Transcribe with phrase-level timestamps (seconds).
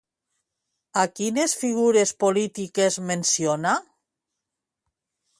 [1.01, 3.75] A quines figures polítiques menciona?